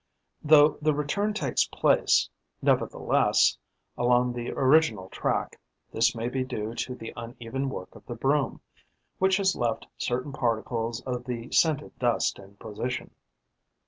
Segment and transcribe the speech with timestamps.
[0.43, 2.27] Though the return takes place,
[2.59, 3.59] nevertheless,
[3.95, 5.59] along the original track,
[5.93, 8.61] this may be due to the uneven work of the broom,
[9.19, 13.11] which has left certain particles of the scented dust in position.